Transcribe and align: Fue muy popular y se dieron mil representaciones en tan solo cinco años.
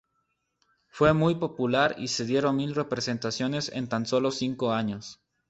Fue 0.87 1.13
muy 1.13 1.35
popular 1.35 1.93
y 1.99 2.07
se 2.07 2.25
dieron 2.25 2.55
mil 2.55 2.73
representaciones 2.73 3.69
en 3.71 3.87
tan 3.87 4.07
solo 4.07 4.31
cinco 4.31 4.71
años. 4.73 5.21